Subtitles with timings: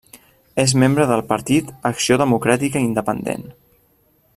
[0.63, 3.51] És membre del partit Acció Democràtica Independent.